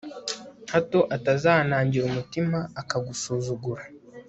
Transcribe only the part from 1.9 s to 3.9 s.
umutima, akagusuzugura